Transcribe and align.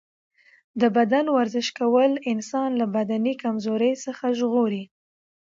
د 0.81 0.83
بدن 0.95 1.25
ورزش 1.37 1.67
کول 1.79 2.11
انسان 2.31 2.69
له 2.79 2.85
بدني 2.95 3.33
کمزورۍ 3.43 3.93
څخه 4.05 4.25
ژغوري. 4.39 4.83